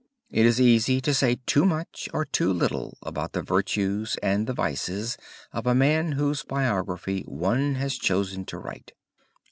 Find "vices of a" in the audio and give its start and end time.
4.53-5.75